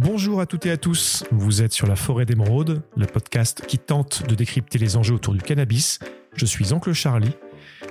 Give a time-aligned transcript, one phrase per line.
[0.00, 3.78] Bonjour à toutes et à tous, vous êtes sur la forêt d'émeraude, le podcast qui
[3.78, 5.98] tente de décrypter les enjeux autour du cannabis.
[6.36, 7.32] Je suis Oncle Charlie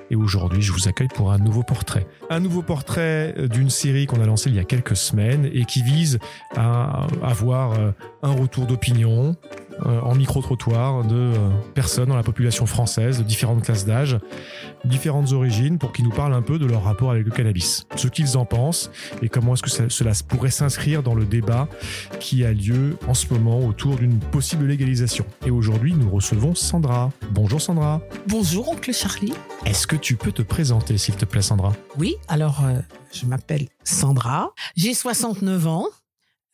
[0.09, 2.07] et aujourd'hui je vous accueille pour un nouveau portrait.
[2.29, 5.81] Un nouveau portrait d'une série qu'on a lancée il y a quelques semaines et qui
[5.83, 6.19] vise
[6.55, 7.91] à avoir euh,
[8.23, 9.35] un retour d'opinion,
[9.85, 14.17] euh, en micro-trottoir de euh, personnes dans la population française de différentes classes d'âge,
[14.85, 18.07] différentes origines, pour qu'ils nous parlent un peu de leur rapport avec le cannabis, ce
[18.07, 18.89] qu'ils en pensent
[19.21, 21.67] et comment est-ce que cela pourrait s'inscrire dans le débat
[22.19, 25.25] qui a lieu en ce moment autour d'une possible légalisation.
[25.45, 27.11] Et aujourd'hui, nous recevons Sandra.
[27.31, 28.01] Bonjour Sandra.
[28.27, 29.33] Bonjour oncle Charlie.
[29.65, 31.73] Est-ce que tu peux te présenter s'il te plaît Sandra?
[31.97, 32.79] Oui, alors euh,
[33.13, 35.85] je m'appelle Sandra, j'ai 69 ans.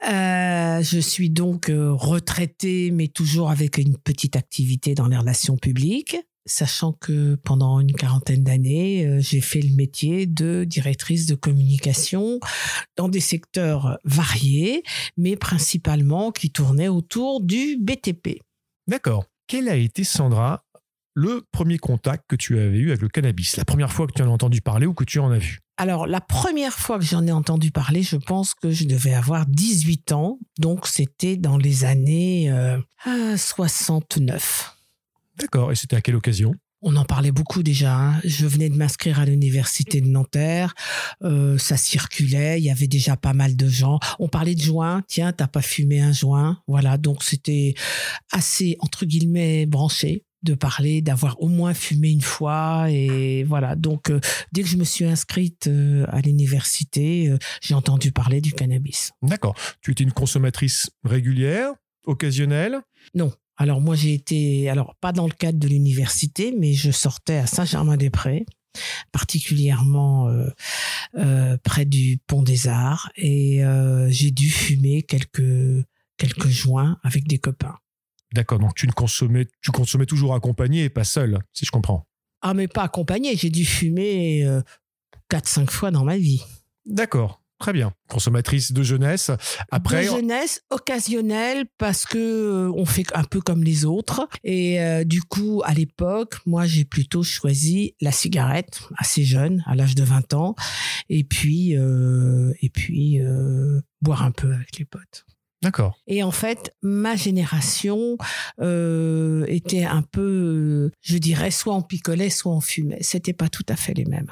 [0.08, 5.56] Euh, je suis donc euh, retraitée, mais toujours avec une petite activité dans les relations
[5.56, 11.36] publiques, sachant que pendant une quarantaine d'années, euh, j'ai fait le métier de directrice de
[11.36, 12.40] communication
[12.98, 14.84] dans des secteurs variés,
[15.16, 18.42] mais principalement qui tournaient autour du BTP.
[18.88, 19.26] D'accord.
[19.48, 20.66] Quel a été, Sandra,
[21.14, 24.22] le premier contact que tu avais eu avec le cannabis La première fois que tu
[24.22, 25.59] en as entendu parler ou que tu en as vu?
[25.78, 29.45] Alors, la première fois que j'en ai entendu parler, je pense que je devais avoir
[29.47, 30.39] 18 ans.
[30.59, 32.53] Donc, c'était dans les années
[33.36, 34.72] 69.
[34.75, 35.72] Euh, D'accord.
[35.72, 36.53] Et c'était à quelle occasion?
[36.86, 37.95] On en parlait beaucoup déjà.
[37.95, 38.22] Hein.
[38.25, 40.75] Je venais de m'inscrire à l'université de Nanterre.
[41.23, 42.59] Euh, ça circulait.
[42.59, 44.00] Il y avait déjà pas mal de gens.
[44.20, 45.02] On parlait de joint.
[45.08, 46.59] Tiens, t'as pas fumé un joint?
[46.67, 46.98] Voilà.
[46.98, 47.73] Donc c'était
[48.31, 52.88] assez entre guillemets branché de parler, d'avoir au moins fumé une fois.
[52.89, 53.75] Et voilà.
[53.75, 54.19] Donc, euh,
[54.52, 59.11] dès que je me suis inscrite euh, à l'université, euh, j'ai entendu parler du cannabis.
[59.21, 59.55] D'accord.
[59.81, 61.71] Tu étais une consommatrice régulière,
[62.05, 62.81] occasionnelle?
[63.16, 63.31] Non.
[63.58, 67.47] Alors, moi, j'ai été, alors, pas dans le cadre de l'université, mais je sortais à
[67.47, 68.45] Saint-Germain-des-Prés
[69.11, 70.36] particulièrement
[71.64, 73.61] près du pont des Arts et
[74.08, 75.86] j'ai dû fumer quelques
[76.17, 77.75] quelques joints avec des copains.
[78.34, 82.05] D'accord, donc tu ne consommais, tu consommais toujours accompagné et pas seul, si je comprends.
[82.42, 84.61] Ah, mais pas accompagné, j'ai dû fumer euh,
[85.32, 86.44] 4-5 fois dans ma vie.
[86.86, 87.44] D'accord.
[87.64, 87.94] Très bien.
[88.10, 89.32] Consommatrice de jeunesse.
[89.71, 94.27] Après, de jeunesse occasionnelle parce que euh, on fait un peu comme les autres.
[94.44, 99.76] Et euh, du coup, à l'époque, moi, j'ai plutôt choisi la cigarette assez jeune, à
[99.76, 100.55] l'âge de 20 ans,
[101.08, 103.21] et puis euh, et puis
[104.02, 105.26] boire un peu avec les potes.
[105.64, 105.98] D'accord.
[106.08, 108.18] Et en fait, ma génération
[108.60, 113.02] euh, était un peu, je dirais, soit on picolait, soit on fumait.
[113.02, 114.32] C'était pas tout à fait les mêmes.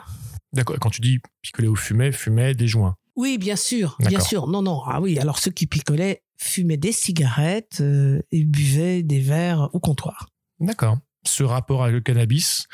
[0.54, 0.76] D'accord.
[0.80, 2.96] Quand tu dis picoler ou fumer, fumer des joints.
[3.16, 4.48] Oui, bien sûr, bien sûr.
[4.48, 4.82] Non, non.
[4.86, 5.18] Ah oui.
[5.20, 10.28] Alors ceux qui picolaient fumaient des cigarettes euh, et buvaient des verres au comptoir.
[10.60, 10.98] D'accord.
[11.24, 12.68] Ce rapport avec le cannabis,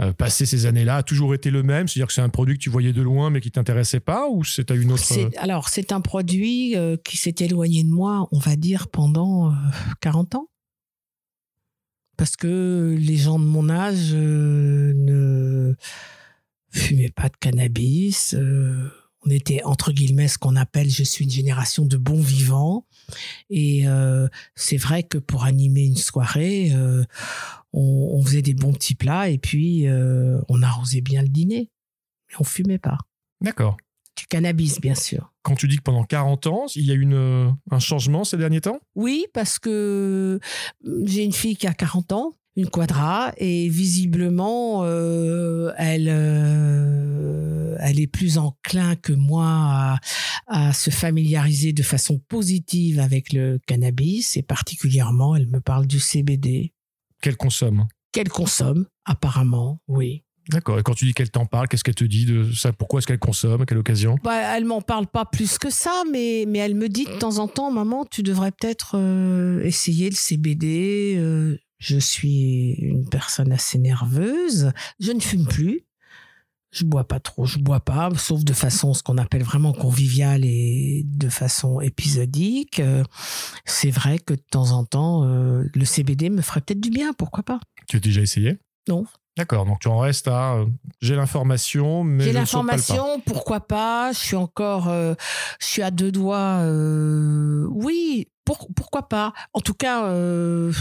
[0.00, 1.88] euh, passé ces années-là, a toujours été le même?
[1.88, 4.44] C'est-à-dire que c'est un produit que tu voyais de loin mais qui t'intéressait pas ou
[4.44, 5.04] c'est à une autre
[5.38, 9.52] Alors, c'est un produit euh, qui s'est éloigné de moi, on va dire, pendant
[10.00, 10.48] 40 euh, ans.
[12.16, 15.74] Parce que les gens de mon âge ne
[16.70, 18.34] fumaient pas de cannabis.
[19.26, 22.86] On était, entre guillemets, ce qu'on appelle, je suis une génération de bons vivants.
[23.50, 23.84] Et
[24.54, 26.72] c'est vrai que pour animer une soirée,
[27.72, 31.70] on, faisait des bons petits plats et puis euh, on arrosait bien le dîner.
[32.28, 32.98] Mais on fumait pas.
[33.40, 33.76] D'accord.
[34.16, 35.32] Du cannabis, bien sûr.
[35.42, 38.36] Quand tu dis que pendant 40 ans, il y a eu euh, un changement ces
[38.36, 38.80] derniers temps?
[38.96, 40.40] Oui, parce que
[40.84, 44.84] euh, j'ai une fille qui a 40 ans, une quadra, et visiblement,
[45.76, 46.08] elle,
[47.88, 49.98] elle est plus enclin que moi
[50.46, 56.00] à, se familiariser de façon positive avec le cannabis, et particulièrement, elle me parle du
[56.00, 56.72] CBD.
[57.20, 60.24] Qu'elle consomme Qu'elle consomme, apparemment, oui.
[60.48, 60.78] D'accord.
[60.78, 62.72] Et quand tu dis qu'elle t'en parle, qu'est-ce qu'elle te dit de ça?
[62.72, 63.62] Pourquoi est-ce qu'elle consomme?
[63.62, 64.16] À quelle occasion?
[64.24, 67.38] Bah, Elle m'en parle pas plus que ça, mais, mais elle me dit de temps
[67.38, 71.16] en temps, maman, tu devrais peut-être euh, essayer le CBD.
[71.18, 74.72] Euh, je suis une personne assez nerveuse.
[75.00, 75.84] Je ne fume plus
[76.70, 80.44] je bois pas trop, je bois pas, sauf de façon ce qu'on appelle vraiment conviviale
[80.44, 82.80] et de façon épisodique.
[82.80, 83.04] Euh,
[83.64, 87.12] c'est vrai que de temps en temps, euh, le CBD me ferait peut-être du bien,
[87.12, 88.58] pourquoi pas Tu as déjà essayé?
[88.88, 89.06] Non.
[89.36, 90.66] D'accord, donc tu en restes à euh,
[91.00, 95.14] j'ai l'information, mais j'ai l'information, pourquoi pas Je suis encore, je
[95.60, 96.60] suis à deux doigts.
[97.70, 100.72] oui, pourquoi pas En tout cas, je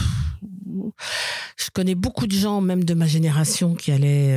[1.71, 4.35] connais beaucoup de gens, même de ma génération, qui allaient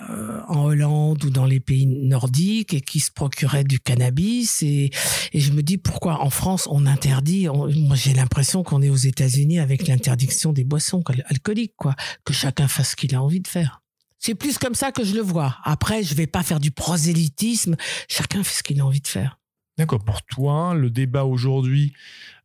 [0.00, 0.35] en
[0.66, 4.62] Hollande ou dans les pays nordiques et qui se procuraient du cannabis.
[4.62, 4.90] Et,
[5.34, 7.48] je me dis pourquoi en France on interdit.
[7.48, 11.94] moi, j'ai l'impression qu'on est aux États-Unis avec l'interdiction des boissons alcooliques, quoi.
[12.24, 13.82] Que chacun fasse ce qu'il a envie de faire.
[14.18, 15.56] C'est plus comme ça que je le vois.
[15.64, 17.76] Après, je vais pas faire du prosélytisme.
[18.08, 19.38] Chacun fait ce qu'il a envie de faire.
[19.78, 20.02] D'accord.
[20.02, 21.92] Pour toi, le débat aujourd'hui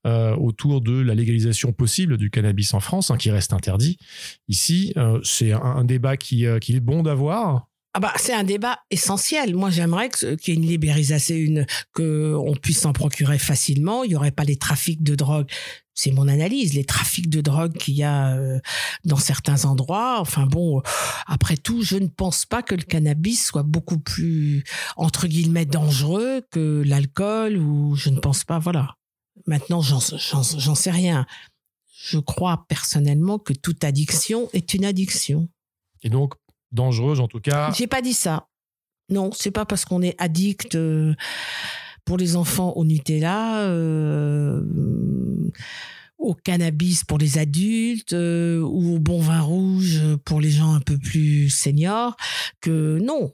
[0.06, 3.97] euh, autour de la légalisation possible du cannabis en France, hein, qui reste interdit
[4.47, 8.45] ici, euh, c'est un, débat qui, euh, qui est bon d'avoir ah bah, c'est un
[8.45, 9.53] débat essentiel.
[9.53, 14.03] Moi, j'aimerais qu'il y ait une libéralisation, une, qu'on puisse s'en procurer facilement.
[14.03, 15.49] Il n'y aurait pas les trafics de drogue.
[15.93, 18.59] C'est mon analyse, les trafics de drogue qu'il y a euh,
[19.03, 20.21] dans certains endroits.
[20.21, 20.81] Enfin bon,
[21.27, 24.63] après tout, je ne pense pas que le cannabis soit beaucoup plus,
[24.95, 28.95] entre guillemets, dangereux que l'alcool ou je ne pense pas, voilà.
[29.47, 29.99] Maintenant, j'en
[30.75, 31.25] sais rien.
[31.93, 35.49] Je crois personnellement que toute addiction est une addiction.
[36.03, 36.33] Et donc,
[36.71, 37.71] dangereuse en tout cas.
[37.73, 38.47] J'ai pas dit ça.
[39.12, 41.13] Non, c'est pas parce qu'on est addict euh,
[42.06, 44.63] pour les enfants au Nutella, euh,
[46.18, 50.79] au cannabis pour les adultes euh, ou au bon vin rouge pour les gens un
[50.79, 52.15] peu plus seniors
[52.62, 53.33] que non,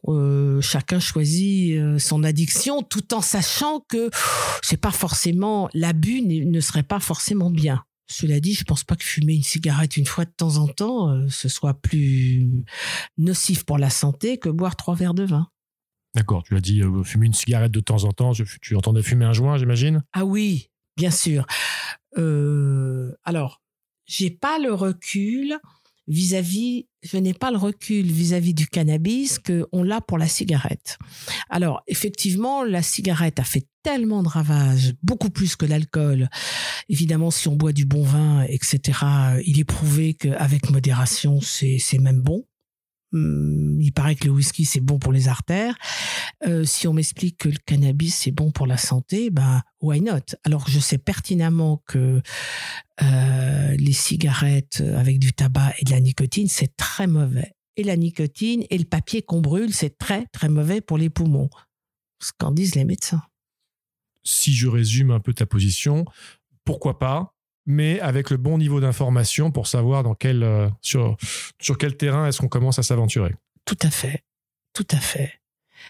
[0.62, 4.10] chacun choisit son addiction tout en sachant que
[4.64, 7.84] c'est pas forcément l'abus ne serait pas forcément bien.
[8.08, 11.10] Cela dit, je pense pas que fumer une cigarette une fois de temps en temps,
[11.10, 12.48] euh, ce soit plus
[13.18, 15.50] nocif pour la santé que boire trois verres de vin.
[16.16, 18.32] D'accord, tu as dit euh, fumer une cigarette de temps en temps,
[18.62, 20.04] tu entendais fumer un joint, j'imagine?
[20.14, 21.46] Ah oui, bien sûr.
[22.18, 23.62] Euh, alors,
[24.06, 25.60] j'ai pas le recul
[26.08, 30.98] vis-à-vis, je n'ai pas le recul vis-à-vis du cannabis qu'on l'a pour la cigarette.
[31.50, 36.30] Alors, effectivement, la cigarette a fait tellement de ravages, beaucoup plus que l'alcool.
[36.90, 39.00] Évidemment, si on boit du bon vin, etc.,
[39.46, 42.46] il est prouvé qu'avec modération, c'est même bon.
[43.14, 45.78] Hum, il paraît que le whisky c'est bon pour les artères.
[46.46, 50.36] Euh, si on m'explique que le cannabis c'est bon pour la santé, ben why not?
[50.44, 52.22] Alors je sais pertinemment que
[53.02, 57.54] euh, les cigarettes avec du tabac et de la nicotine c'est très mauvais.
[57.78, 61.50] Et la nicotine et le papier qu'on brûle c'est très très mauvais pour les poumons.
[62.22, 63.24] Ce qu'en disent les médecins.
[64.24, 66.04] Si je résume un peu ta position,
[66.66, 67.37] pourquoi pas
[67.68, 71.18] mais avec le bon niveau d'information pour savoir dans quel, euh, sur,
[71.60, 73.36] sur quel terrain est-ce qu'on commence à s'aventurer.
[73.66, 74.24] Tout à fait,
[74.74, 75.34] tout à fait.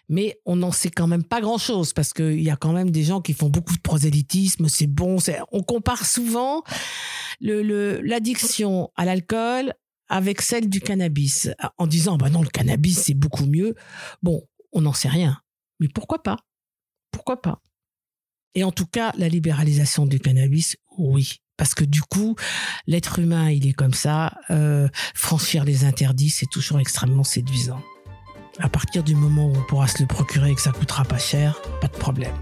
[0.10, 3.04] Mais on n'en sait quand même pas grand-chose parce qu'il y a quand même des
[3.04, 5.18] gens qui font beaucoup de prosélytisme, c'est bon.
[5.52, 6.64] On compare souvent
[7.40, 9.74] l'addiction à l'alcool
[10.10, 13.76] avec celle du cannabis en disant bah non le cannabis c'est beaucoup mieux.
[14.24, 14.44] Bon,
[14.74, 15.40] on n'en sait rien.
[15.80, 16.38] Mais pourquoi pas?
[17.12, 17.62] Pourquoi pas?
[18.56, 22.36] Et en tout cas, la libéralisation du cannabis, oui parce que du coup,
[22.86, 24.34] l'être humain, il est comme ça.
[24.50, 27.82] Euh, franchir les interdits, c'est toujours extrêmement séduisant.
[28.60, 31.20] À partir du moment où on pourra se le procurer et que ça coûtera pas
[31.20, 32.34] cher, pas de problème.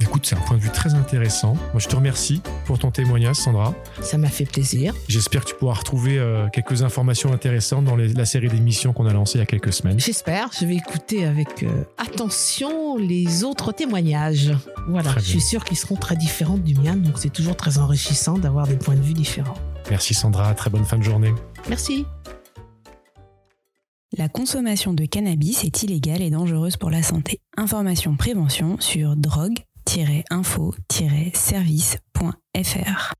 [0.00, 1.54] Écoute, c'est un point de vue très intéressant.
[1.72, 3.74] Moi, je te remercie pour ton témoignage, Sandra.
[4.00, 4.94] Ça m'a fait plaisir.
[5.08, 9.12] J'espère que tu pourras retrouver euh, quelques informations intéressantes dans la série d'émissions qu'on a
[9.12, 9.98] lancée il y a quelques semaines.
[9.98, 10.50] J'espère.
[10.58, 14.52] Je vais écouter avec euh, attention les autres témoignages.
[14.88, 18.38] Voilà, je suis sûr qu'ils seront très différents du mien, donc c'est toujours très enrichissant
[18.38, 19.54] d'avoir des points de vue différents.
[19.90, 21.32] Merci Sandra, très bonne fin de journée.
[21.68, 22.06] Merci.
[24.16, 27.40] La consommation de cannabis est illégale et dangereuse pour la santé.
[27.56, 29.58] Information prévention sur drogue
[30.30, 33.18] info-service.fr.